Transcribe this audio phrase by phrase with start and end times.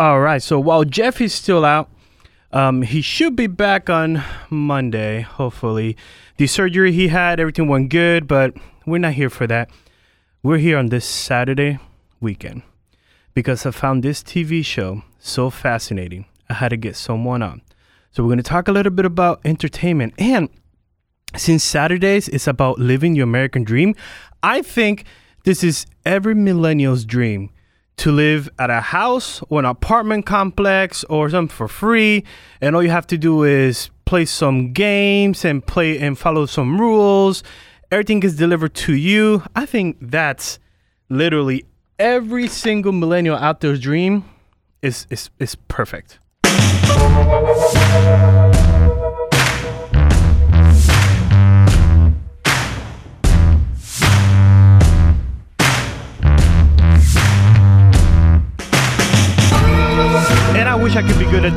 [0.00, 0.42] All right.
[0.42, 1.90] So while Jeff is still out,
[2.52, 5.94] um, he should be back on Monday, hopefully.
[6.38, 8.54] The surgery he had, everything went good, but
[8.86, 9.68] we're not here for that.
[10.42, 11.78] We're here on this Saturday
[12.18, 12.62] weekend
[13.34, 16.24] because I found this TV show so fascinating.
[16.48, 17.60] I had to get someone on.
[18.10, 20.14] So we're going to talk a little bit about entertainment.
[20.16, 20.48] And
[21.36, 23.94] since Saturdays is about living your American dream,
[24.42, 25.04] I think
[25.44, 27.50] this is every millennial's dream
[28.00, 32.24] to live at a house or an apartment complex or something for free
[32.62, 36.80] and all you have to do is play some games and play and follow some
[36.80, 37.42] rules.
[37.92, 39.42] Everything is delivered to you.
[39.54, 40.58] I think that's
[41.10, 41.66] literally
[41.98, 44.24] every single millennial out there's dream
[44.80, 46.18] is is, is perfect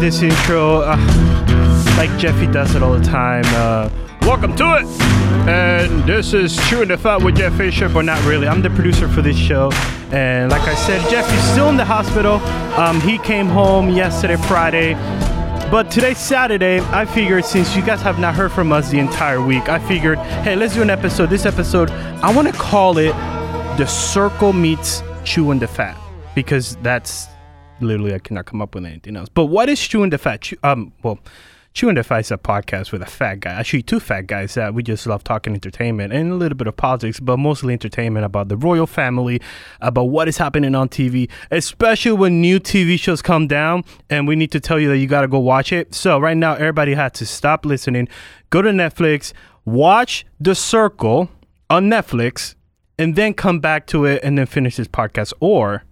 [0.03, 0.98] this intro, uh,
[1.95, 3.45] like Jeffy does it all the time.
[3.47, 3.89] Uh,
[4.23, 4.86] welcome to it,
[5.47, 8.45] and this is Chewing the Fat with Jeff Fisher, but not really.
[8.45, 9.72] I'm the producer for this show,
[10.11, 12.33] and like I said, Jeffy's still in the hospital.
[12.78, 14.94] Um, he came home yesterday, Friday.
[15.72, 19.41] But today's Saturday, I figured since you guys have not heard from us the entire
[19.41, 21.30] week, I figured, hey, let's do an episode.
[21.30, 21.89] This episode,
[22.22, 23.13] I want to call it
[23.78, 25.97] The Circle Meets Chewing the Fat
[26.35, 27.28] because that's
[27.79, 29.29] literally I cannot come up with anything else.
[29.29, 30.41] But what is Chewing the Fat?
[30.41, 31.19] Chew, um, well,
[31.73, 33.52] Chewing the Fat is a podcast with a fat guy.
[33.52, 36.77] Actually, two fat guys that we just love talking entertainment and a little bit of
[36.77, 39.41] politics, but mostly entertainment about the royal family,
[39.81, 44.35] about what is happening on TV, especially when new TV shows come down and we
[44.35, 45.95] need to tell you that you got to go watch it.
[45.95, 48.07] So right now, everybody had to stop listening,
[48.51, 49.33] go to Netflix,
[49.66, 51.27] watch The Circle
[51.71, 52.53] on Netflix,
[52.99, 55.83] and then come back to it and then finish this podcast or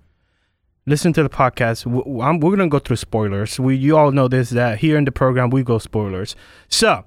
[0.85, 1.85] listen to the podcast.
[1.85, 3.59] We're gonna go through spoilers.
[3.59, 6.35] We, you all know this that here in the program we go spoilers.
[6.67, 7.05] So,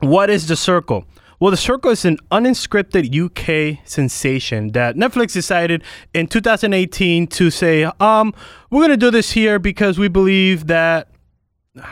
[0.00, 1.04] what is the Circle?
[1.38, 5.82] Well, the Circle is an unscripted UK sensation that Netflix decided
[6.14, 8.32] in 2018 to say, um,
[8.70, 11.08] we're gonna do this here because we believe that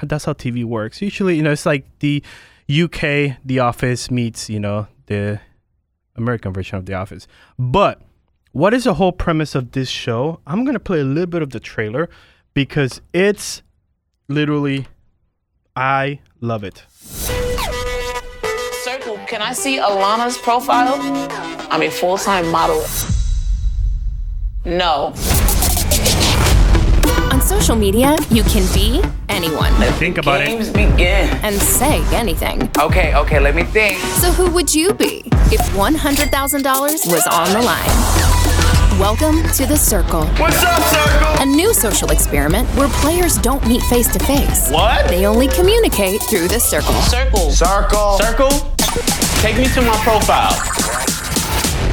[0.02, 1.02] that's how TV works.
[1.02, 2.22] Usually, you know, it's like the
[2.70, 5.40] UK The Office meets, you know, the
[6.16, 7.26] American version of The Office.
[7.58, 8.00] But
[8.54, 10.38] what is the whole premise of this show?
[10.46, 12.08] I'm going to play a little bit of the trailer
[12.54, 13.62] because it's
[14.28, 14.86] literally,
[15.74, 16.84] I love it.
[18.84, 20.94] Circle, can I see Alana's profile?
[21.68, 22.80] I'm a full time model.
[24.64, 25.12] No.
[27.32, 30.46] On social media, you can be anyone Think about it.
[30.46, 31.28] Games begin.
[31.42, 32.70] and say anything.
[32.78, 33.98] Okay, okay, let me think.
[33.98, 38.33] So, who would you be if $100,000 was on the line?
[38.98, 41.42] Welcome to The Circle, What's up, Circle?
[41.42, 44.70] a new social experiment where players don't meet face to face.
[44.70, 45.08] What?
[45.08, 46.94] They only communicate through the circle.
[47.02, 47.50] Circle.
[47.50, 48.18] Circle.
[48.18, 48.50] Circle?
[49.40, 50.52] Take me to my profile.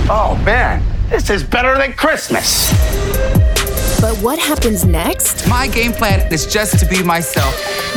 [0.10, 2.72] Oh, man, this is better than Christmas.
[4.00, 7.54] But what happens next My game plan is just to be myself.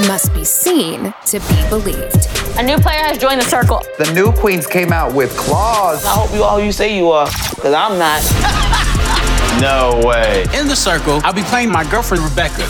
[0.08, 2.26] must be seen to be believed.
[2.58, 3.82] A new player has joined the circle.
[3.98, 6.04] The new queens came out with claws.
[6.04, 8.80] I hope you all you say you are, because I'm not.
[9.60, 10.44] No way.
[10.54, 12.66] In the circle, I'll be playing my girlfriend Rebecca.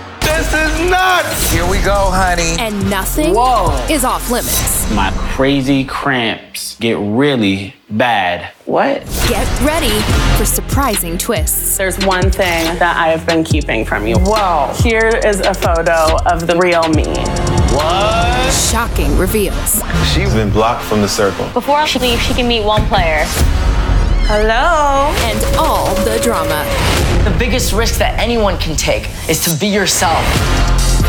[0.30, 1.52] This is nuts.
[1.52, 2.56] Here we go, honey.
[2.58, 3.76] And nothing Whoa.
[3.90, 4.90] is off limits.
[4.92, 8.52] My crazy cramps get really bad.
[8.64, 9.04] What?
[9.28, 10.00] Get ready
[10.38, 11.76] for surprising twists.
[11.76, 14.16] There's one thing that I have been keeping from you.
[14.18, 14.72] Whoa.
[14.82, 17.06] Here is a photo of the real me.
[17.74, 18.52] What?
[18.52, 19.82] Shocking reveals.
[20.14, 21.48] She's been blocked from the circle.
[21.50, 23.26] Before she leaves, she can meet one player.
[24.32, 25.12] Hello.
[25.26, 26.64] and all the drama.
[27.28, 30.24] The biggest risk that anyone can take is to be yourself.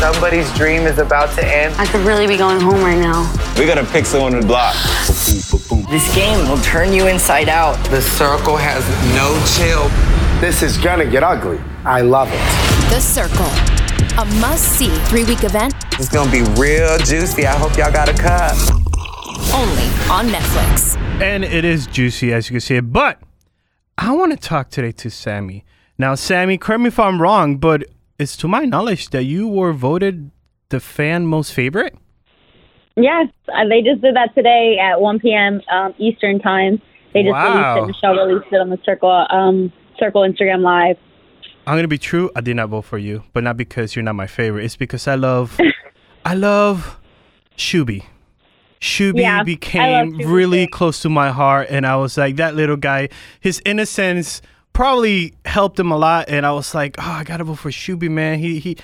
[0.00, 1.72] Somebody's dream is about to end.
[1.78, 3.32] I could really be going home right now.
[3.56, 4.74] We gotta pick someone to block.
[5.88, 7.76] This game will turn you inside out.
[7.90, 8.82] The circle has
[9.14, 9.86] no chill.
[10.40, 11.60] This is gonna get ugly.
[11.84, 12.90] I love it.
[12.90, 13.46] The Circle,
[14.18, 17.46] a must see three week event It's gonna be real juicy.
[17.46, 18.56] I hope y'all got a cup.
[19.50, 20.96] Only on Netflix.
[21.20, 22.76] And it is juicy, as you can see.
[22.76, 22.92] It.
[22.92, 23.20] But
[23.98, 25.64] I want to talk today to Sammie.
[25.98, 27.84] Now, Sammie, correct me if I'm wrong, but
[28.18, 30.30] it's to my knowledge that you were voted
[30.70, 31.96] the fan most favorite.
[32.96, 35.60] Yes, uh, they just did that today at 1 p.m.
[35.70, 36.80] Um, Eastern time.
[37.14, 37.74] They just Wow.
[37.76, 37.86] released it.
[38.04, 40.96] Michelle released it on the Circle um, Circle Instagram Live.
[41.66, 42.30] I'm gonna be true.
[42.34, 44.64] I did not vote for you, but not because you're not my favorite.
[44.64, 45.58] It's because I love,
[46.24, 46.98] I love
[47.56, 48.04] Shooby.
[48.82, 50.70] Shooby Yeah, became Shooby really too.
[50.72, 53.08] close to my heart, and I was like that little guy.
[53.40, 54.42] His innocence
[54.72, 56.28] probably helped him a lot.
[56.28, 58.40] And I was like, oh, I gotta vote for Shooby, man.
[58.40, 58.76] He he.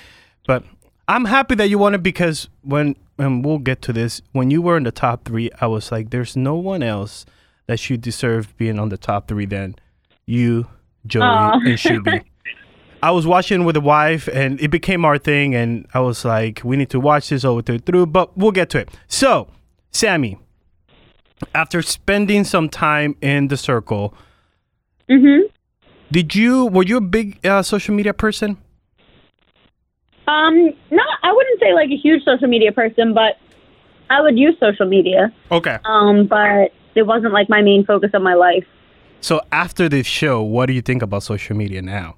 [0.47, 0.63] But
[1.09, 4.23] I'm happy that you won it because when and we'll get to this.
[4.33, 7.27] When you were in the top three, I was like, there's no one else
[7.67, 9.75] that should deserve being on the top three than
[10.27, 10.69] you,
[11.07, 11.53] Joey, Aw.
[11.55, 12.23] and Shooby.
[13.03, 15.55] I was watching with the wife, and it became our thing.
[15.57, 18.53] And I was like, we need to watch this all the way through, but we'll
[18.53, 18.89] get to it.
[19.09, 19.49] So,
[19.93, 20.39] Sammie,
[21.55, 24.15] after spending some time in the circle,
[25.09, 25.43] Mhm.
[26.11, 28.57] did you were you a big uh, social media person?
[30.27, 33.39] Um, no, I wouldn't say like a huge social media person, but
[34.11, 35.33] I would use social media.
[35.51, 35.79] Okay.
[35.85, 38.65] Um, but it wasn't like my main focus of my life.
[39.21, 42.17] So after this show, what do you think about social media now?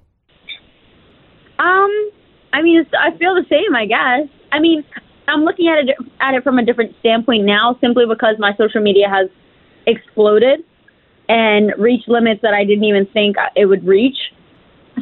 [1.59, 2.11] Um,
[2.53, 4.29] I mean, it's, I feel the same, I guess.
[4.53, 4.85] I mean,
[5.31, 8.81] I'm looking at it at it from a different standpoint now, simply because my social
[8.81, 9.29] media has
[9.87, 10.65] exploded
[11.29, 14.19] and reached limits that I didn't even think it would reach.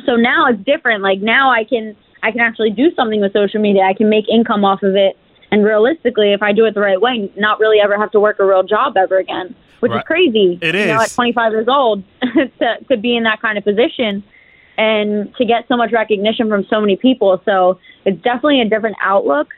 [0.05, 1.03] So now it's different.
[1.03, 3.83] Like now, I can I can actually do something with social media.
[3.83, 5.17] I can make income off of it,
[5.51, 8.39] and realistically, if I do it the right way, not really ever have to work
[8.39, 9.99] a real job ever again, which Right.
[9.99, 10.59] is crazy.
[10.61, 14.23] It You know, at 25 years old, to to be in that kind of position
[14.77, 17.43] and to get so much recognition from so many people.
[17.45, 19.49] So it's definitely a different outlook.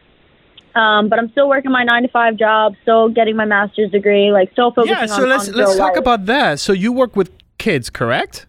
[0.74, 4.30] Um, but I'm still working my nine to five job, still getting my master's degree,
[4.30, 5.28] like still focusing on Yeah, so on.
[5.28, 5.98] let's on let's talk life.
[5.98, 6.60] about that.
[6.60, 8.46] So you work with kids, correct?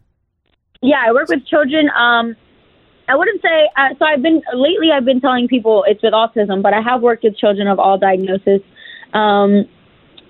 [0.82, 1.90] Yeah, I work with children.
[1.96, 2.36] Um,
[3.08, 4.06] I wouldn't say uh, so.
[4.06, 4.92] I've been lately.
[4.92, 7.98] I've been telling people it's with autism, but I have worked with children of all
[7.98, 8.62] diagnoses.
[9.14, 9.66] Um,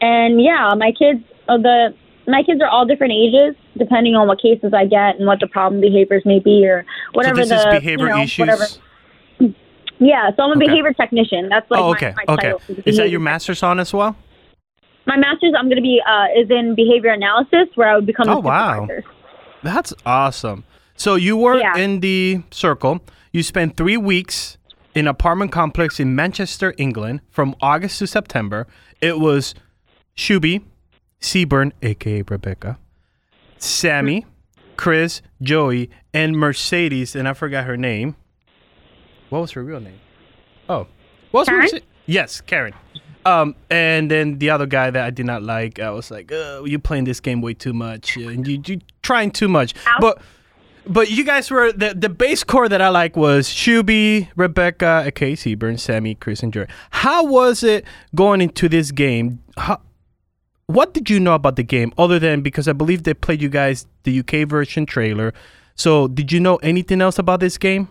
[0.02, 1.24] and yeah, my kids.
[1.50, 1.94] Uh, the
[2.28, 5.48] my kids are all different ages, depending on what cases I get and what the
[5.48, 8.40] problem behaviors may be, or whatever so this the is behavior you know, issues.
[8.40, 8.66] Whatever.
[10.03, 10.65] Yeah, so I'm a Okay.
[10.68, 11.48] behavior technician.
[11.48, 12.51] That's like oh, my- okay, my, okay.
[12.53, 12.62] title.
[12.86, 14.15] Is that your master's on as well?
[15.06, 18.27] My master's, I'm going to be uh, is in behavior analysis, where I would become.
[18.27, 18.88] Oh a wow,
[19.63, 20.63] that's awesome.
[20.95, 21.77] So you were Yeah.
[21.77, 23.00] in the circle.
[23.31, 24.57] You spent three weeks
[24.94, 28.68] in apartment complex in Manchester, England, from August to September.
[29.01, 29.54] It was
[30.18, 30.63] Shooby,
[31.19, 32.77] Seaburn, aka Rebecca,
[33.57, 34.25] Sammie,
[34.77, 38.15] Chris, Joey, and Mercedes, and I forgot her name.
[39.31, 40.00] What was her real name?
[40.69, 40.88] Oh,
[41.31, 41.57] what was Karyn?
[41.57, 41.88] Mercedes?
[42.06, 42.74] Yes, Karyn.
[43.25, 46.66] Um, and then the other guy that I did not like, I was like, oh,
[46.66, 49.74] you playing this game way too much, and you you trying too much.
[50.00, 50.22] But
[50.86, 55.33] but you guys were the the base core that I like was Shooby, Rebecca, okay,
[55.33, 56.68] Seaburn, Sammie, Chris, and Joey.
[56.89, 59.42] How was it going into this game?
[59.57, 59.80] How,
[60.66, 63.50] what did you know about the game other than because I believe they played you
[63.50, 65.33] guys the UK version trailer.
[65.75, 67.88] So did you know anything else about this game?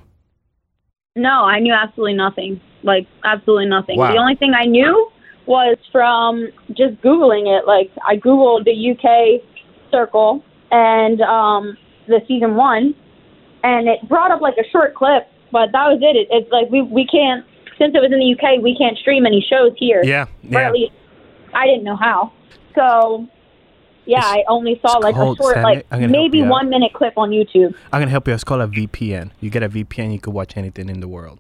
[1.16, 2.60] No, I knew absolutely nothing.
[2.84, 3.98] Like absolutely nothing.
[3.98, 4.12] Wow.
[4.12, 5.10] The only thing I knew
[5.46, 7.66] was from just googling it.
[7.66, 9.42] Like I googled the UK
[9.90, 11.76] circle and um
[12.06, 12.94] the season one,
[13.64, 16.16] and it brought up like a short clip, but that was it.
[16.16, 17.44] it it's like we we can't
[17.76, 20.02] since it was in the UK, we can't stream any shows here.
[20.04, 20.28] Yeah, Or
[20.60, 20.66] yeah.
[20.68, 20.92] at least
[21.54, 22.32] I didn't know how.
[22.76, 23.26] So
[24.10, 27.14] yeah, I only saw like a short, like I'm gonna help maybe one minute clip
[27.16, 27.74] on YouTube.
[27.92, 28.34] I'm gonna help you.
[28.34, 29.30] It's called a VPN.
[29.40, 31.38] You get a VPN, you can watch anything in the world.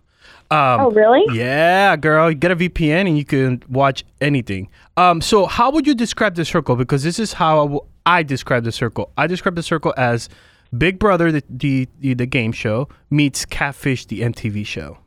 [0.52, 1.24] Um, oh, really?
[1.36, 2.30] Yeah, girl.
[2.30, 4.68] You get a VPN and you can watch anything.
[4.96, 6.76] Um, so how would you describe the circle?
[6.76, 9.12] Because this is how I, w- I describe the circle.
[9.16, 10.28] I describe the circle as
[10.76, 14.98] Big Brother, the, the the the game show, meets Catfish, the MTV show.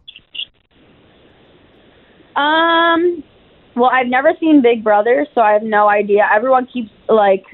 [2.35, 3.23] Um,
[3.75, 6.27] well, I've never seen Big Brother, so I have no idea.
[6.33, 7.45] Everyone keeps like,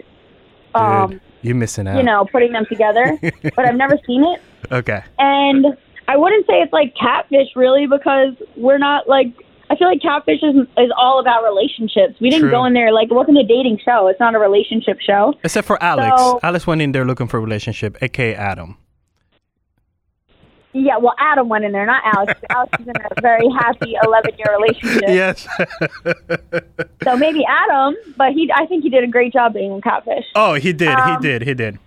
[0.76, 1.98] um, you're missing out.
[1.98, 3.18] you know, putting them together,
[3.56, 4.42] but I've never seen it.
[4.72, 5.02] Okay.
[5.18, 5.66] And
[6.08, 9.28] I wouldn't say it's like Catfish really because we're not like.
[9.72, 12.20] I feel like Catfish is is all about relationships.
[12.20, 12.52] We didn't True.
[12.52, 14.08] go in there like it wasn't a dating show.
[14.08, 15.36] It's not a relationship show.
[15.44, 16.20] Except for Alex.
[16.20, 18.78] So- Alex went in there looking for a relationship, aka Adam.
[20.72, 22.40] Yeah, well, Adam went in there, not Alex.
[22.50, 25.04] Alex is in a very happy eleven year relationship.
[25.08, 25.48] Yes.
[27.04, 30.26] So maybe Adam, but he I think he did a great job being in Catfish.
[30.36, 30.90] oh, he did.
[30.90, 31.42] Um, he did.
[31.44, 31.80] He did.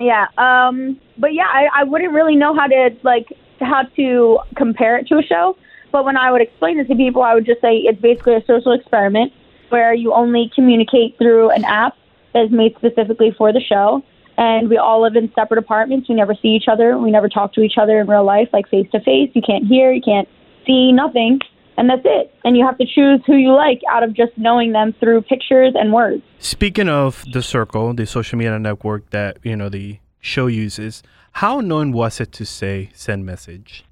[0.00, 0.26] Yeah.
[0.38, 0.98] Um.
[1.18, 3.26] But yeah, I, I wouldn't really know how to like
[3.60, 5.56] how to compare it to a show.
[5.92, 8.44] But when I would explain it to people, I would just say it's basically a
[8.46, 9.32] social experiment
[9.68, 11.94] where you only communicate through an app
[12.32, 14.02] that is made specifically for the show.
[14.36, 16.08] And we all live in separate apartments.
[16.08, 16.96] We never see each other.
[16.98, 19.30] We never talk to each other in real life, like face to face.
[19.34, 20.28] You can't hear, you can't
[20.66, 21.40] see, nothing.
[21.76, 22.34] And that's it.
[22.44, 25.74] And you have to choose who you like out of just knowing them through pictures
[25.74, 26.22] and words.
[26.38, 31.60] Speaking of the circle, the social media network that you know the show uses, how
[31.60, 33.84] known was it to say send message,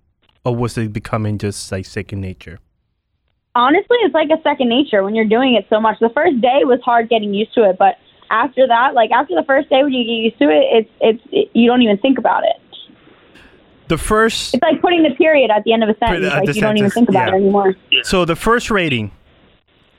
[0.44, 2.58] or was it becoming just like second nature?
[3.54, 5.98] honestly, it's like a second nature when you're doing it so much.
[6.00, 7.96] The first day was hard getting used to it, but
[8.30, 11.22] after that, like after the first day when you get used to it, it's it's
[11.32, 12.56] it, you don't even think about it.
[13.88, 14.54] The first.
[14.54, 16.24] It's like putting the period at the end of a sentence.
[16.32, 17.34] uh, like the you don't even think about yeah.
[17.34, 17.74] it anymore.
[18.02, 19.10] So the first rating.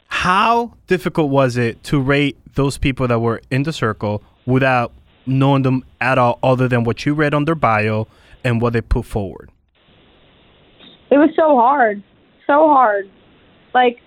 [0.08, 4.92] How difficult was it to rate those people that were in the circle without
[5.26, 8.08] knowing them at all, other than what you read on their bio
[8.44, 9.50] and what they put forward?
[11.10, 12.04] It was so hard,
[12.46, 13.10] so hard.
[13.74, 14.02] Like,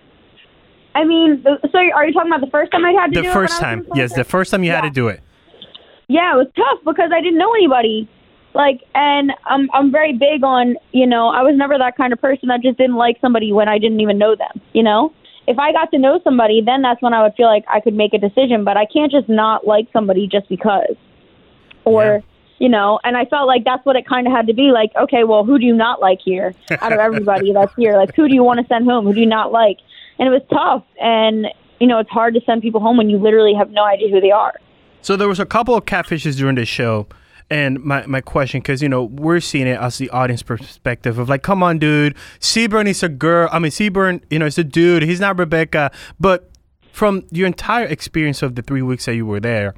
[0.94, 3.22] I mean, the- so are you talking about the first time I had to The
[3.22, 3.32] do it?
[3.32, 5.20] first time, yes, the first time you had to do it.
[6.08, 8.08] yeah, it was tough because I didn't know anybody.
[8.54, 12.20] Like, and I'm I'm very big on you know I was never that kind of
[12.20, 14.60] person that just didn't like somebody when I didn't even know them.
[14.72, 15.12] You know,
[15.48, 17.94] if I got to know somebody, then that's when I would feel like I could
[17.94, 18.62] make a decision.
[18.62, 20.94] But I can't just not like somebody just because,
[21.84, 22.22] or
[22.58, 23.00] you know.
[23.02, 24.70] And I felt like that's what it kind of had to be.
[24.70, 27.96] Like, okay, well, who do you not like here out of everybody that's here?
[27.96, 29.04] Like, who do you want to send home?
[29.04, 29.78] Who do you not like?
[30.18, 30.84] And it was tough.
[31.00, 31.46] And
[31.80, 34.20] you know, it's hard to send people home when you literally have no idea who
[34.20, 34.54] they are.
[35.02, 37.06] So there was a couple of catfishes during the show.
[37.50, 41.28] And my, my question, because you know we're seeing it as the audience perspective of
[41.28, 43.48] like, come on, dude, Seaburn is a girl.
[43.52, 45.02] I mean, Seaburn, you know, is a dude.
[45.02, 45.90] He's not Rebecca.
[46.18, 46.48] But
[46.90, 49.74] from your entire experience of the three weeks that you were there,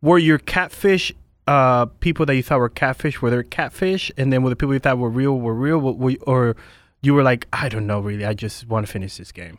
[0.00, 1.12] were your catfish
[1.48, 3.20] uh, people that you thought were catfish?
[3.20, 4.12] Were there catfish?
[4.16, 5.78] And then were the people you thought were real were real?
[5.78, 6.56] Were, were- or
[7.04, 8.24] you were like, I don't know, really.
[8.24, 9.58] I just want to finish this game.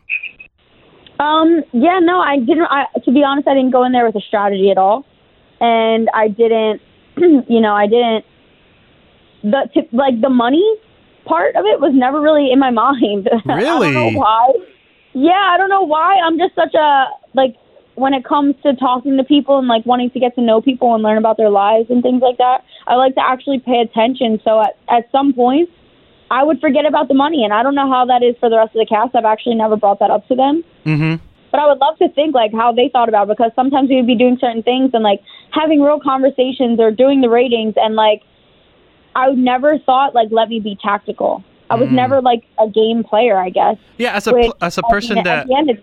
[1.18, 2.66] Um, yeah, no, I didn't.
[2.68, 5.04] I, to be honest, I didn't go in there with a strategy at all,
[5.60, 6.80] and I didn't.
[7.48, 8.24] You know, I didn't.
[9.42, 10.64] The to, like the money
[11.24, 13.28] part of it was never really in my mind.
[13.32, 13.92] I don't Really?
[13.92, 14.52] know why.
[15.14, 16.16] Yeah, I don't know why.
[16.16, 17.54] I'm just such a like
[17.94, 20.92] when it comes to talking to people and like wanting to get to know people
[20.94, 22.58] and learn about their lives and things like that.
[22.86, 24.38] I like to actually pay attention.
[24.44, 25.72] So at at some points,
[26.30, 28.56] I would forget about the money, and I don't know how that is for the
[28.56, 29.14] rest of the cast.
[29.14, 30.64] I've actually never brought that up to them.
[30.84, 31.22] Mm-hmm.
[31.52, 33.96] But I would love to think like how they thought about it because sometimes we
[33.96, 35.20] would be doing certain things and like
[35.52, 38.22] having real conversations or doing the ratings and like
[39.14, 41.42] I would never thought like let me be tactical.
[41.70, 41.92] I was Mm.
[41.92, 43.76] never like a game player, I guess.
[43.96, 45.82] Yeah, as a Which, pl- as a person at that the end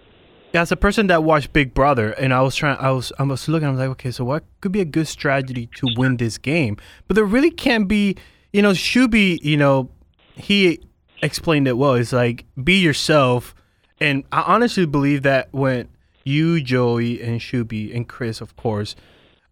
[0.53, 3.47] as a person that watched Big Brother, and I was trying, I was, I was
[3.47, 6.37] looking, I was like, okay, so what could be a good strategy to win this
[6.37, 6.77] game?
[7.07, 8.15] But there really can't be,
[8.51, 9.89] you know, Shooby, you know,
[10.35, 10.79] he
[11.21, 11.93] explained it well.
[11.95, 13.55] It's like be yourself,
[13.99, 15.89] and I honestly believe that when
[16.23, 18.95] you, Joey, and Shooby, and Chris, of course,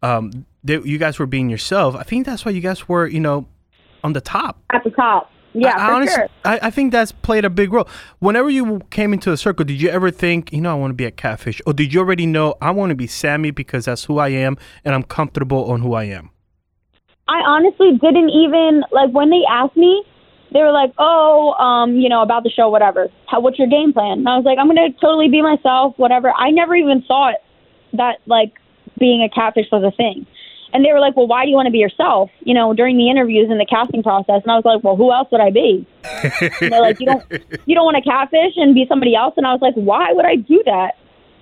[0.01, 1.95] um, that you guys were being yourself.
[1.95, 3.47] I think that's why you guys were, you know,
[4.03, 4.59] on the top.
[4.71, 5.29] at the top.
[5.53, 6.27] Yeah, I, I for honest- sure.
[6.45, 7.87] I, I think that's played a big role.
[8.19, 10.95] Whenever you came into the circle, did you ever think, you know, I want to
[10.95, 11.61] be a catfish?
[11.65, 14.57] Or did you already know I want to be Sammie because that's who I am
[14.85, 16.29] and I'm comfortable on who I am?
[17.27, 20.03] I honestly didn't even like when they asked me.
[20.51, 23.07] They were like, "Oh, um, you know, about the show, whatever.
[23.27, 26.33] How, what's your game plan?" And I was like, "I'm gonna totally be myself, whatever."
[26.35, 27.35] I never even thought
[27.93, 28.53] that like
[28.99, 30.25] being a catfish was a thing.
[30.73, 32.97] And they were like, "Well, why do you want to be yourself?" You know, during
[32.97, 34.41] the interviews and the casting process.
[34.43, 35.85] And I was like, "Well, who else would I be?"
[36.61, 37.23] and they're like, "You don't,
[37.65, 40.25] you don't want to catfish and be somebody else." And I was like, "Why would
[40.25, 40.95] I do that?"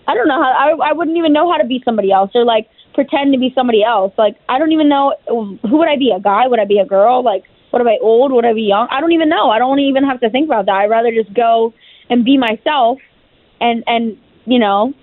[0.08, 0.52] I don't know how.
[0.52, 3.52] I I wouldn't even know how to be somebody else or like pretend to be
[3.54, 4.14] somebody else.
[4.18, 6.12] Like I don't even know who would I be?
[6.16, 6.48] A guy?
[6.48, 7.24] Would I be a girl?
[7.24, 8.32] Like would I old?
[8.32, 8.88] What am I young?
[8.90, 9.50] I don't even know.
[9.50, 10.76] I don't even have to think about that.
[10.76, 11.74] I'd rather just go
[12.10, 13.00] and be myself
[13.62, 14.94] and and you know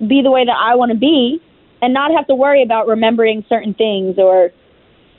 [0.00, 1.40] be the way that I want to be
[1.80, 4.50] and not have to worry about remembering certain things or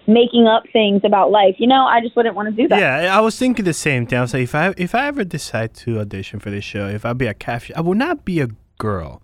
[0.08, 1.56] making up things about life.
[1.58, 2.80] You know, I just wouldn't want to do that.
[2.80, 4.20] Yeah, I was thinking the same thing.
[4.20, 7.06] I was like, if I if I ever decide to audition for this show, if
[7.06, 9.22] I be a catfish, I will not be a girl,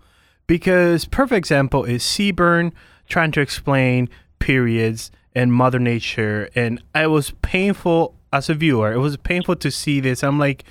[0.47, 2.71] because perfect example is Seaburn
[3.07, 4.09] trying to explain
[4.39, 8.91] periods and Mother Nature, and it was painful as a viewer.
[8.93, 10.23] It was painful to see this.
[10.23, 10.63] I'm like,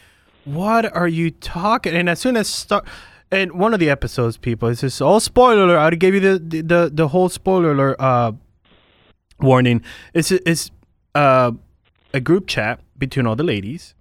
[0.44, 1.94] what are you talking?
[1.94, 2.84] And as soon as start.
[3.32, 5.78] And one of the episodes, people, it's just all spoiler alert.
[5.78, 8.32] I gave you the the, the, the whole spoiler alert uh,
[9.40, 9.82] warning.
[10.14, 10.70] It's it's
[11.14, 11.52] uh,
[12.12, 13.94] a group chat between all the ladies,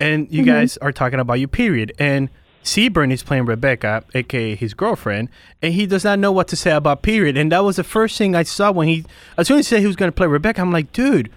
[0.00, 0.46] and you Mhm.
[0.46, 1.92] guys are talking about your period.
[1.98, 2.28] And
[2.64, 5.28] Seaburn is playing Rebecca, aka his girlfriend,
[5.60, 7.36] and he does not know what to say about period.
[7.36, 9.04] And that was the first thing I saw when he,
[9.36, 11.30] as soon as he said he was going to play Rebecca, I'm like, dude,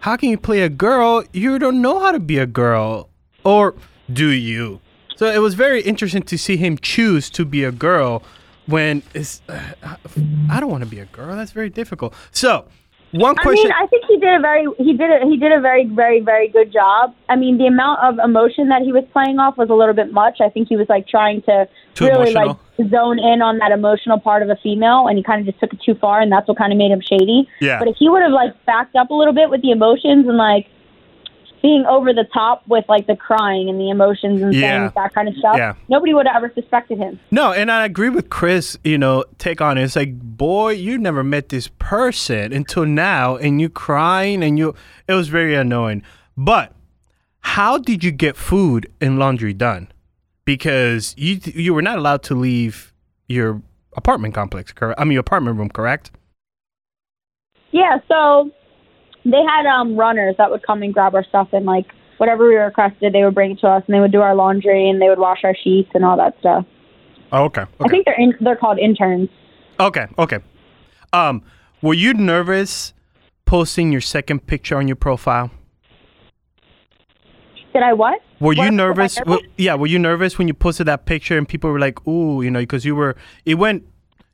[0.00, 1.22] how can you play a girl?
[1.32, 3.08] You don't know how to be a girl,
[3.44, 3.74] or
[4.12, 4.80] do you?
[5.16, 8.22] So it was very interesting to see him choose to be a girl
[8.66, 9.42] when it's.
[9.48, 9.60] Uh,
[10.50, 11.36] I don't want to be a girl.
[11.36, 12.14] That's very difficult.
[12.30, 12.66] So,
[13.12, 15.60] one I mean, I think he did a very he did a, he did a
[15.60, 17.14] very very very good job.
[17.28, 20.12] I mean, the amount of emotion that he was playing off was a little bit
[20.12, 20.40] much.
[20.40, 22.58] I think he was like trying to Too really emotional.
[22.78, 25.60] like zone in on that emotional part of a female, and he kind of just
[25.60, 27.48] took it too far, and that's what kind of made him shady.
[27.60, 27.78] Yeah.
[27.78, 30.38] But if he would have like backed up a little bit with the emotions and
[30.38, 30.68] like
[31.62, 34.80] being over the top with like the crying and the emotions and Yeah.
[34.80, 35.74] things, that kind of stuff, Yeah.
[35.88, 37.20] nobody would have ever suspected him.
[37.30, 39.84] No, and I agree with Chris, you know, take on it.
[39.84, 44.74] It's like, boy, you never met this person until now, and you crying, and you,
[45.06, 46.02] it was very annoying.
[46.36, 46.72] But
[47.40, 49.88] how did you get food and laundry done?
[50.44, 52.92] Because you you were not allowed to leave
[53.28, 53.62] your
[53.96, 55.00] apartment complex, correct?
[55.00, 56.10] I mean, your apartment room, correct?
[57.70, 58.50] Yeah, so
[59.24, 61.86] they had um runners that would come and grab our stuff and like
[62.18, 64.88] whatever we requested, they would bring it to us and they would do our laundry
[64.88, 66.64] and they would wash our sheets and all that stuff.
[67.32, 67.64] Oh, okay.
[67.80, 69.28] I think they're in, they're called interns.
[69.80, 70.38] Okay, okay.
[71.12, 71.42] Um,
[71.80, 72.92] were you nervous
[73.44, 75.50] posting your second picture on your profile?
[77.72, 78.20] Did I what?
[78.38, 79.16] Were you What- nervous?
[79.18, 79.32] nervous?
[79.40, 82.42] w- yeah, were you nervous when you posted that picture and people were like, "Ooh,"
[82.42, 83.84] you know, because you were it went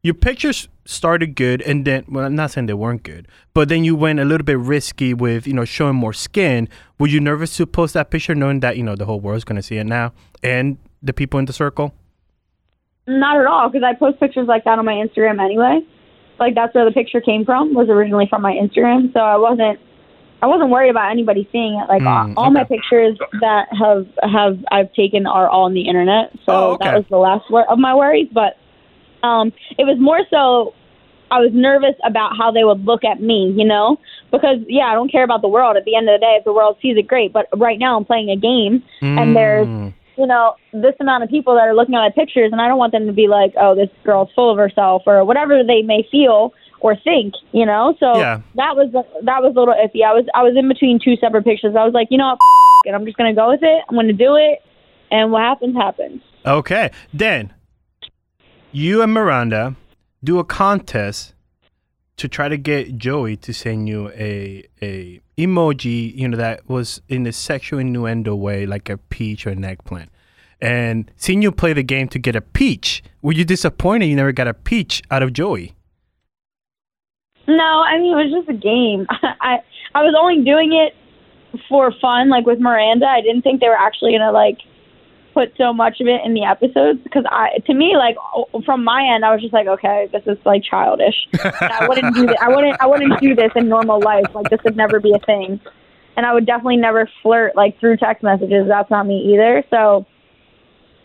[0.03, 3.85] your pictures started good and then well, I'm not saying they weren't good, but then
[3.85, 6.69] you went a little bit risky with, you know, showing more skin.
[6.99, 9.57] Were you nervous to post that picture knowing that, you know, the whole world's going
[9.57, 10.13] to see it now
[10.43, 11.95] and the people in the circle?
[13.07, 15.81] Not at all, because I post pictures like that on my Instagram anyway.
[16.39, 17.75] Like that's where the picture came from.
[17.75, 19.81] Was originally from my Instagram, so I wasn't.
[20.41, 21.89] I wasn't worried about anybody seeing it.
[21.89, 22.77] Like Mm, all my okay.
[22.77, 26.85] pictures that have have I've taken are all on the internet, so Oh, okay.
[26.85, 28.29] that was the last wor- of my worries.
[28.33, 28.57] But
[29.23, 30.75] um, it was more so
[31.31, 33.99] I was nervous about how they would look at me, you know,
[34.31, 35.77] because yeah, I don't care about the world.
[35.77, 37.33] At the end of the day, if the world sees it, great.
[37.33, 39.93] But right now, I'm playing a game, and there's Mm.
[40.17, 42.79] you know, this amount of people that are looking at my pictures, and I don't
[42.79, 46.03] want them to be like, oh, this girl's full of herself, or whatever they may
[46.11, 47.95] feel or think, you know.
[48.01, 48.41] So Yeah.
[48.57, 50.03] that was that was a little iffy.
[50.05, 51.77] I was I was in between two separate pictures.
[51.77, 52.39] I was like, you know, what,
[52.87, 53.85] and I'm just gonna go with it.
[53.89, 54.63] I'm gonna do it,
[55.11, 56.23] and what happens happens.
[56.47, 56.91] Okay.
[57.13, 57.53] Then
[58.73, 59.77] you and Miranda
[60.23, 61.35] do a contest
[62.17, 67.01] to try to get Joey to send you a a emoji, you know, that was
[67.09, 70.11] in a sexual innuendo way, like a peach or an eggplant.
[70.61, 74.33] And seeing you play the game to get a peach, were you disappointed you never
[74.33, 75.75] got a peach out of Joey?
[77.47, 79.07] No, I mean it was just a game.
[79.41, 79.59] I
[79.95, 80.95] I was only doing it
[81.69, 83.07] for fun, like with Miranda.
[83.07, 84.59] I didn't think they were actually gonna like
[85.33, 88.17] put so much of it in the episodes because I, to me, like
[88.65, 91.15] from my end, I was just like, okay, this is like childish.
[91.61, 92.37] And I wouldn't do this.
[92.41, 92.81] I wouldn't.
[92.81, 94.27] I wouldn't do this in normal life.
[94.35, 95.61] Like this would never be a thing,
[96.17, 98.67] and I would definitely never flirt like through text messages.
[98.69, 99.65] That's not me either.
[99.71, 100.07] So,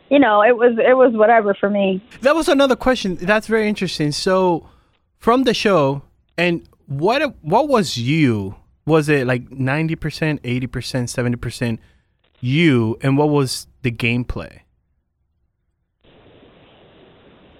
[0.10, 2.04] you know, it was it was whatever for me.
[2.22, 3.16] That was another question.
[3.16, 4.12] That's very interesting.
[4.12, 4.70] So,
[5.18, 6.04] from the show,
[6.38, 8.56] and what what was you?
[8.86, 11.80] Was it like ninety percent, eighty percent, seventy percent
[12.44, 14.60] you, and what was the gameplay?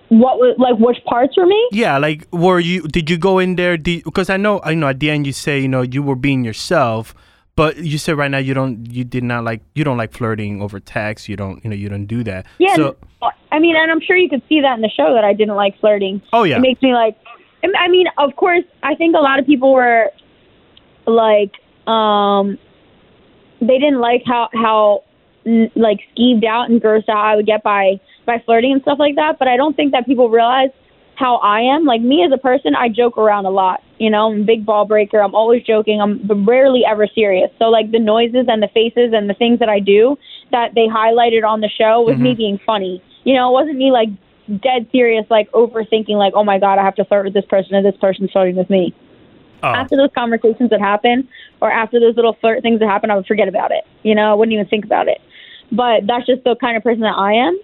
[0.10, 1.69] What was like which parts were me?
[1.72, 2.84] Yeah, like were you?
[2.84, 3.78] Did you go in there?
[3.78, 4.88] Because I know, I know.
[4.88, 7.15] At the end, you say you know you were being yourself,
[7.56, 10.62] but you said right now you don't, you did not like, you don't like flirting
[10.62, 11.30] over text.
[11.30, 12.46] You don't, you know, you don't do that.
[12.58, 12.98] Yeah, So
[13.52, 15.56] I mean, and I'm sure you could see that in the show that I didn't
[15.56, 16.22] like flirting.
[16.34, 16.58] Oh, yeah.
[16.58, 17.15] it makes me like.
[17.63, 20.10] I mean, of course, I think a lot of people were
[21.06, 21.54] like,
[21.88, 22.58] um,
[23.67, 25.04] they didn't like how how
[25.76, 29.15] like skeeved out and grossed out I would get by by flirting and stuff like
[29.15, 29.38] that.
[29.39, 30.69] But I don't think that people realize
[31.15, 31.86] how I am.
[31.86, 33.82] Like me as a person, I joke around a lot.
[33.99, 35.21] You know, I'm a big ball breaker.
[35.21, 36.02] I'm always joking.
[36.02, 37.49] I'm rarely ever serious.
[37.60, 40.17] So like the noises and the faces and the things that I do
[40.52, 42.38] that they highlighted on the show was me mm-hmm.
[42.38, 43.04] being funny.
[43.23, 44.10] You know, it wasn't me like
[44.62, 47.76] dead serious, like overthinking, like oh my god, I have to flirt with this person
[47.76, 48.93] and this person's flirting with me.
[49.63, 49.69] Oh.
[49.69, 51.30] After those conversations that happen,
[51.62, 53.86] or after those little flirt things that happen, I would forget about it.
[54.04, 55.19] You know, I wouldn't even think about it.
[55.71, 57.58] But that's just the kind of person that I am.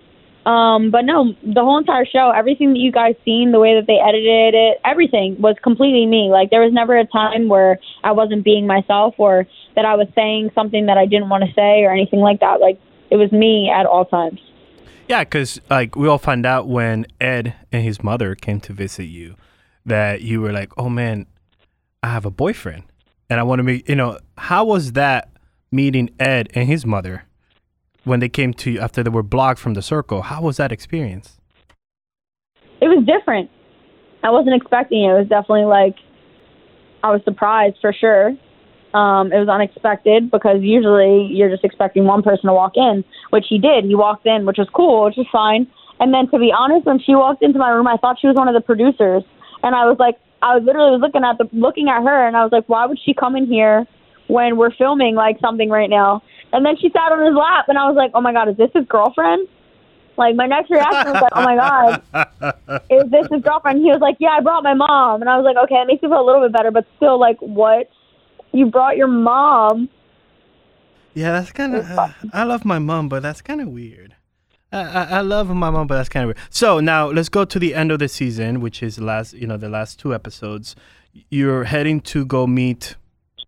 [0.50, 3.86] Um, but no, the whole entire show, everything that you guys seen, the way that
[3.86, 6.30] they edited it, everything was completely me.
[6.32, 10.08] Like there was never a time where I wasn't being myself or that I was
[10.16, 12.62] saying something that I didn't want to say or anything like that.
[12.62, 12.80] Like
[13.12, 14.40] it was me at all times.
[15.10, 19.06] Yeah, because like we all found out when Ed and his mother came to visit
[19.06, 19.36] you,
[19.86, 21.26] that you were like, "Oh man,
[22.04, 22.84] I have a boyfriend,"
[23.30, 23.90] and I want to meet.
[23.90, 25.30] You know, how was that
[25.72, 27.26] meeting Ed and his mother
[28.04, 30.24] when they came to you after they were blocked from the circle?
[30.24, 31.40] How was that experience?
[32.82, 33.50] It was different.
[34.24, 35.10] I wasn't expecting it.
[35.10, 35.96] It was definitely like
[37.04, 38.36] I was surprised for sure.
[38.94, 43.46] Um, it was unexpected because usually you're just expecting one person to walk in, which
[43.48, 43.86] he did.
[43.86, 45.68] He walked in, which was cool, which was fine.
[46.00, 48.36] And then to be honest, when she walked into my room, I thought she was
[48.36, 49.24] one of the producers,
[49.62, 52.44] and I was like, I was literally looking at the looking at her, and I
[52.44, 53.86] was like, why would she come in here
[54.28, 56.22] when we're filming like something right now?
[56.52, 58.58] And then she sat on his lap, and I was like, oh my god, is
[58.58, 59.48] this his girlfriend?
[60.18, 63.80] Like my next reaction was like, oh my god, is this his girlfriend?
[63.80, 66.02] He was like, yeah, I brought my mom, and I was like, okay, it makes
[66.02, 67.90] me feel a little bit better, but still, like, what?
[68.52, 69.90] You brought your mom?
[71.14, 71.90] Yeah, that's kind of.
[71.90, 74.16] Uh, I love my mom, but that's kind of weird.
[74.72, 76.48] I, I, love my mom, but that's kind of weird.
[76.52, 79.58] So now let's go to the end of the season, which is last, you know,
[79.58, 80.76] the last two episodes.
[81.30, 82.96] You're heading to go meet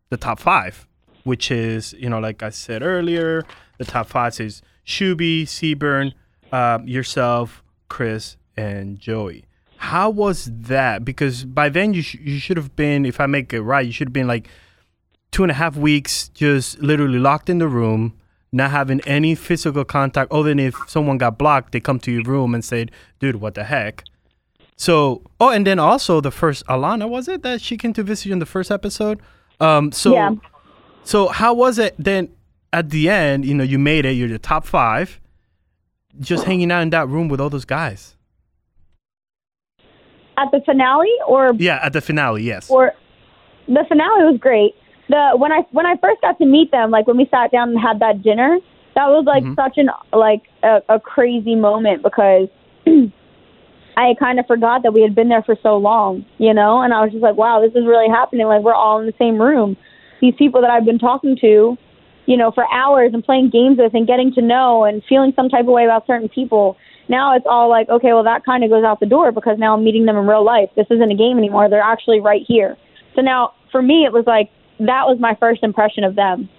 [0.10, 0.88] the top five,
[1.24, 3.46] which is, you know, like I said earlier,
[3.78, 6.14] the top five is Shooby, Seaburn,
[6.52, 9.46] uh, yourself, Chris, and Joey.
[9.78, 11.06] How was that?
[11.06, 13.92] Because by then you sh- you should have been, if I make it right, you
[13.92, 14.48] should have been like
[15.32, 18.14] two and a half weeks, just literally locked in the room,
[18.52, 20.32] not having any physical contact.
[20.32, 23.54] Other than if someone got blocked, they come to your room and said, "Dude, what
[23.56, 24.04] the heck."
[24.76, 28.26] So, oh, and then also the first Alana was it that she came to visit
[28.28, 29.20] you in the first episode?
[29.60, 30.32] Um, so, Yeah.
[31.04, 32.30] so how was it then?
[32.74, 34.12] At the end, you know, you made it.
[34.14, 35.20] You're the top five,
[36.22, 38.16] just hanging out in that room with all those guys.
[40.38, 42.70] At the finale, or Yeah, at the finale, yes.
[42.72, 42.94] or
[43.68, 44.74] the finale was great.
[45.12, 47.70] The when I when I first got to meet them, like when we sat down
[47.70, 48.58] and had that dinner,
[48.96, 49.60] that was like Mm-hmm.
[49.60, 52.48] such an like a, a crazy moment because
[53.98, 56.94] I kind of forgot that we had been there for so long, you know, and
[56.94, 58.48] I was just like, wow, this is really happening.
[58.48, 59.76] Like we're all in the same room.
[60.22, 61.78] These people that I've been talking to,
[62.26, 65.50] you know, for hours and playing games with and getting to know and feeling some
[65.50, 66.78] type of way about certain people.
[67.10, 69.76] Now it's all like, okay, well that kind of goes out the door because now
[69.76, 70.70] I'm meeting them in real life.
[70.78, 71.70] This isn't a game anymore.
[71.70, 72.78] They're actually right here.
[73.16, 74.50] So now for me, it was like
[74.88, 76.50] that was my first impression of them.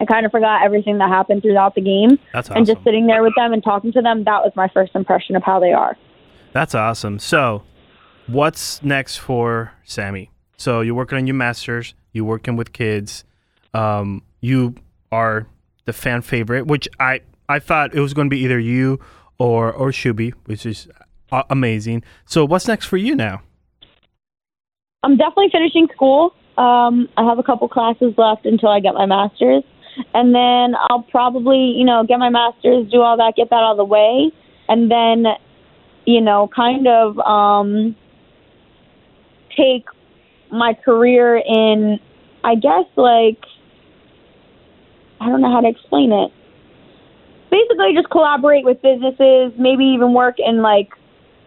[0.00, 2.18] I kind of forgot everything that happened throughout the game.
[2.32, 4.94] That's And just sitting there with them and talking to them, that was my first
[4.94, 5.96] impression of how they are.
[6.52, 7.18] That's awesome.
[7.18, 7.62] So,
[8.26, 10.30] what's next for Sammie?
[10.58, 13.24] So, you're working on your masters, you're working with kids.
[13.72, 14.74] Um, you
[15.12, 15.46] are
[15.84, 19.00] the fan favorite, which I I thought it was going to be either you
[19.38, 20.88] or or Shooby, which is
[21.50, 22.04] amazing.
[22.26, 23.42] So, what's next for you now?
[25.02, 26.34] I'm definitely finishing school.
[26.56, 29.62] Um, I have a couple classes left until I get my master's.
[30.14, 33.72] And then I'll probably, you know, get my master's, do all that, get that out
[33.72, 34.30] of the way.
[34.68, 35.26] And then,
[36.04, 37.96] you know, kind of um,
[39.56, 39.84] take
[40.50, 41.98] my career in,
[42.44, 43.42] I guess, like,
[45.20, 46.30] I don't know how to explain it.
[47.50, 50.90] Basically, just collaborate with businesses, maybe even work in, like,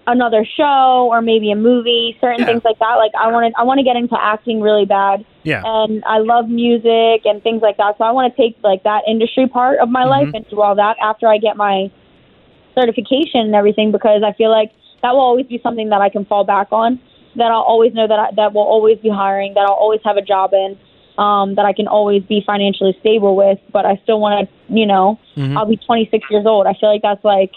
[0.07, 2.45] another show or maybe a movie, certain Yeah.
[2.47, 2.95] things like that.
[2.95, 5.23] Like I want to I want to get into acting really bad.
[5.43, 5.61] Yeah.
[5.65, 7.97] And I love music and things like that.
[7.97, 10.75] So I want to take like that industry part of my life and do all
[10.75, 11.91] that after I get my
[12.75, 16.25] certification and everything because I feel like that will always be something that I can
[16.25, 16.99] fall back on.
[17.35, 19.53] That I'll always know that I, that will always be hiring.
[19.53, 20.77] That I'll always have a job in.
[21.17, 24.85] Um, that I can always be financially stable with, but I still want to, you
[24.85, 25.57] know, Mhm.
[25.57, 26.65] I'll be 26 years old.
[26.65, 27.51] I feel like that's like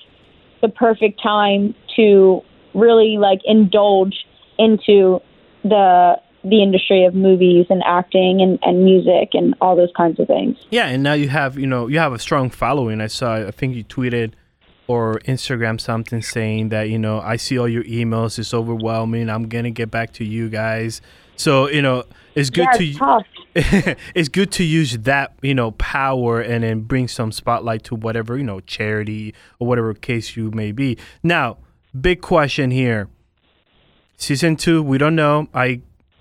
[0.62, 2.42] the perfect time to
[2.74, 4.14] really like indulge
[4.58, 5.20] into
[5.62, 10.26] the the industry of movies and acting and, and music and all those kinds of
[10.26, 10.56] things.
[10.70, 13.00] Yeah, and now you have you know you have a strong following.
[13.00, 13.46] I saw.
[13.46, 14.32] I think you tweeted
[14.88, 18.38] or Instagram something saying that you know I see all your emails.
[18.38, 19.30] It's overwhelming.
[19.30, 21.00] I'm gonna get back to you guys.
[21.36, 23.26] So you know it's good yeah, to it's tough.
[24.14, 28.36] it's good to use that you know power and then bring some spotlight to whatever
[28.36, 30.98] you know charity or whatever case you may be.
[31.22, 31.58] Now,
[31.98, 33.08] big question here.
[34.16, 35.48] Season two, we don't know.
[35.52, 35.80] I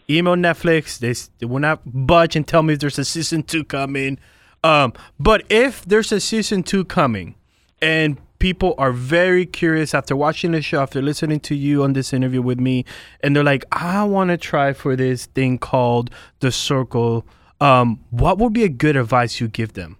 [0.10, 0.98] email Netflix.
[0.98, 4.20] They, they will not budge and tell me if there's a season two coming.
[4.64, 7.36] Um, but if there's a season two coming,
[7.82, 12.14] and people are very curious after watching the show, after listening to you on this
[12.14, 12.86] interview with me,
[13.22, 17.26] and they're like, I want to try for this thing called the Circle.
[17.60, 19.98] Um, what would be a good advice you give them?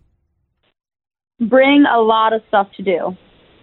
[1.40, 3.18] Bring a lot of stuff to do.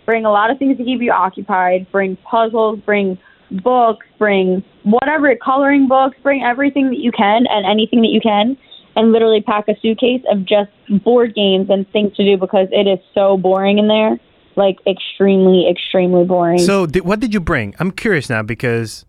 [0.08, 1.86] Bring a lot of things to keep you occupied.
[1.92, 3.18] Bring puzzles, bring
[3.62, 8.56] books, bring whatever, coloring books, bring everything that you can and anything that you can
[8.96, 10.70] and literally pack a suitcase of just
[11.04, 14.18] board games and things to do because it is so boring in there.
[14.56, 16.60] Like extremely, extremely boring.
[16.60, 17.74] So, di- what did you bring?
[17.78, 19.04] I'm curious now because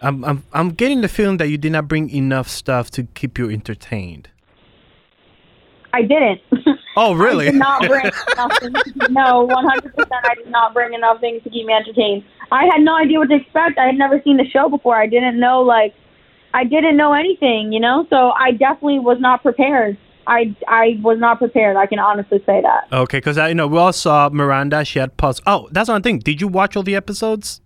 [0.00, 3.36] I'm I'm I'm getting the feeling that you did not bring enough stuff to keep
[3.36, 4.30] you entertained.
[5.92, 6.40] I didn't.
[6.96, 7.48] Oh, really?
[7.48, 8.72] I did not bring nothing.
[9.10, 10.06] No, 100%.
[10.10, 12.24] I did not bring enough things to keep me entertained.
[12.50, 13.78] I had no idea what to expect.
[13.78, 14.96] I had never seen the show before.
[14.96, 15.94] I didn't know, like,
[16.54, 18.06] I didn't know anything, you know?
[18.08, 19.98] So I definitely was not prepared.
[20.26, 21.76] I, I was not prepared.
[21.76, 22.88] I can honestly say that.
[22.92, 24.84] Okay, because I you know we all saw Miranda.
[24.84, 25.42] She had puzzles.
[25.46, 26.18] Oh, that's one thing.
[26.18, 27.60] Did you watch all the episodes?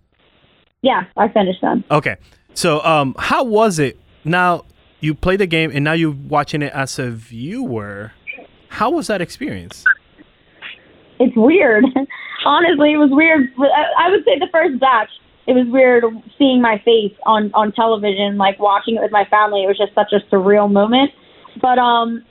[0.83, 1.83] Yeah, I finished them.
[1.89, 2.17] Okay,
[2.53, 3.99] so um, how was it?
[4.23, 4.65] Now
[4.99, 8.11] you play the game, and now you're watching it as a viewer.
[8.71, 9.83] How was that experience?
[11.19, 11.83] It's weird.
[12.45, 13.49] Honestly, it was weird.
[13.97, 15.09] I would say the first batch,
[15.45, 16.05] it was weird
[16.37, 19.63] seeing my face on on television, like watching it with my family.
[19.63, 21.11] It was just such a surreal moment.
[21.61, 22.23] But um,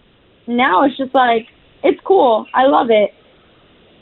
[0.46, 1.46] now it's just like
[1.85, 2.46] it's cool.
[2.55, 3.12] I love it.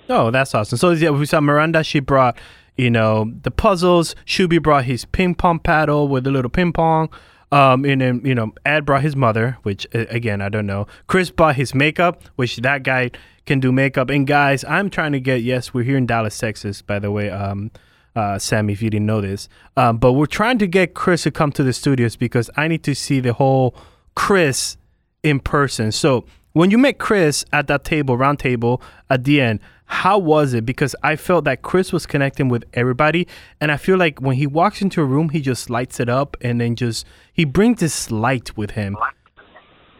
[0.08, 0.78] Oh, that's awesome.
[0.78, 1.82] So yeah, we saw Miranda.
[1.82, 2.38] She brought,
[2.76, 4.14] you know, the puzzles.
[4.24, 7.10] Shooby brought his ping pong paddle with a little ping pong.
[7.50, 10.86] Um, and then you know, Ed brought his mother, which again I don't know.
[11.06, 13.10] Chris bought his makeup, which that guy
[13.46, 14.10] can do makeup.
[14.10, 15.42] And guys, I'm trying to get.
[15.42, 17.30] Yes, we're here in Dallas, Texas, by the way.
[17.30, 17.70] Um,
[18.16, 21.30] uh, Sammie, if you didn't know this, um, but we're trying to get Chris to
[21.30, 23.76] come to the studios because I need to see the whole
[24.16, 24.76] Chris
[25.22, 25.92] in person.
[25.92, 30.52] So when you met Chris at that table, round table at the end, how was
[30.52, 30.66] it?
[30.66, 33.26] Because I felt that Chris was connecting with everybody,
[33.60, 36.36] and I feel like when he walks into a room, he just lights it up,
[36.42, 38.96] and then just he brings this light with him.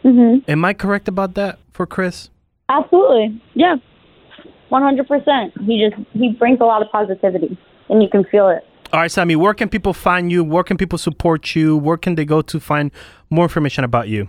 [0.05, 0.51] Mm-hmm.
[0.51, 2.29] Am I correct about that for Chris?
[2.69, 3.43] Absolutely.
[3.55, 3.77] Yeah.
[4.69, 5.55] One hundred percent.
[5.63, 8.65] He just he brings a lot of positivity, and you can feel it.
[8.93, 9.37] All right, Sammie.
[9.37, 10.45] Where can people find you?
[10.45, 11.77] Where can people support you?
[11.77, 12.91] Where can they go to find
[13.31, 14.29] more information about you?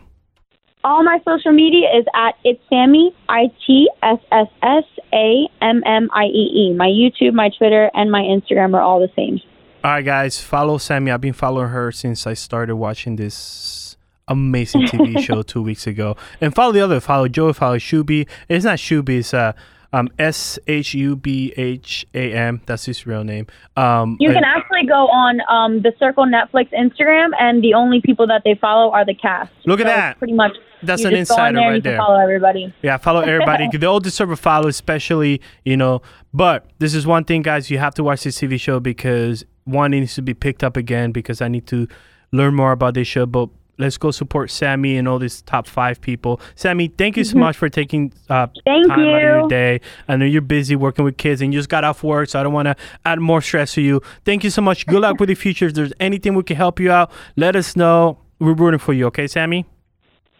[0.83, 5.83] All my social media is at it's Sammie I T S S S A M
[5.85, 6.73] M I E E.
[6.73, 9.39] My YouTube, my Twitter, and my Instagram are all the same.
[9.83, 11.11] All right, guys, follow Sammie.
[11.11, 13.97] I've been following her since I started watching this
[14.29, 16.15] amazing TV show two weeks ago.
[16.39, 16.99] And follow the other.
[17.01, 17.51] Follow Joe.
[17.51, 18.27] Follow Shooby.
[18.47, 19.19] It's not Shooby.
[19.19, 19.51] It's uh,
[19.91, 22.61] um, S H U B H A M.
[22.67, 23.47] That's his real name.
[23.75, 27.99] Um, You can and- actually go on um, the Circle Netflix Instagram, and the only
[27.99, 29.51] people that they follow are the cast.
[29.65, 30.17] Look at So that.
[30.19, 30.55] Pretty much.
[30.83, 31.97] That's you an just go on insider there right there.
[31.97, 32.73] Follow everybody.
[32.81, 33.67] Yeah, follow everybody.
[33.77, 36.01] they all deserve a follow, especially, you know.
[36.33, 39.91] But this is one thing, guys, you have to watch this TV show because one,
[39.91, 41.87] needs to be picked up again because I need to
[42.31, 43.25] learn more about this show.
[43.25, 46.41] But let's go support Sammie and all these top five people.
[46.55, 47.39] Sammie, thank you so Mhm.
[47.39, 49.79] much for taking uh, Thank time out of your day.
[50.07, 52.43] I know you're busy working with kids and you just got off work, so I
[52.43, 54.01] don't want to add more stress to you.
[54.25, 54.85] Thank you so much.
[54.85, 55.67] Good luck with the future.
[55.67, 58.17] If there's anything we can help you out, let us know.
[58.39, 59.65] We're rooting for you, okay, Sammie?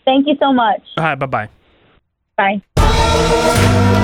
[0.05, 0.81] Thank you so much.
[0.97, 1.49] All right, bye bye.
[2.38, 3.95] Bye.